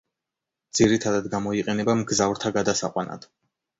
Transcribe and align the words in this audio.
ძირითადად 0.77 1.29
გამოიყენება 1.35 1.97
მგზავრთა 2.03 2.53
გადასაყვანად. 2.59 3.33